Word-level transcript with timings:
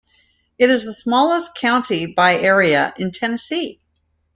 It 0.57 0.71
is 0.71 0.85
the 0.85 0.93
smallest 0.93 1.53
county 1.53 2.07
by 2.07 2.33
area 2.39 2.91
in 2.97 3.11
Tennessee. 3.11 3.79